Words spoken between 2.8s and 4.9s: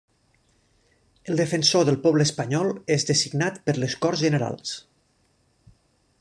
és designat per les Corts Generals.